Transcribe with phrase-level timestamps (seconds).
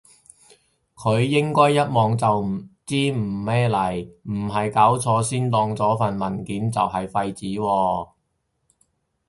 [0.95, 2.25] 佢應該一望就
[2.87, 8.07] 知係咩嚟，唔係搞錯先當咗份文件係廢紙喎？